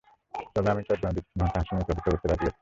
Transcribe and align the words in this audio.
তবে 0.53 0.69
আমি 0.73 0.81
তাঁর 0.87 0.99
জন্য 1.01 1.13
দুই-তিন 1.15 1.37
ঘণ্টা 1.41 1.57
হাসিমুখেই 1.59 1.93
অপেক্ষা 1.93 2.11
করতে 2.13 2.27
রাজি 2.27 2.45
আছি। 2.47 2.59